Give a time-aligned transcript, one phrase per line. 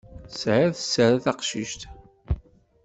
[0.31, 1.81] Tesɛiḍ sser a taqcict.